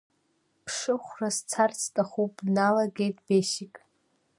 [0.65, 3.75] Ԥшыхәра сцарц сҭахуп, дналагеит Бесик.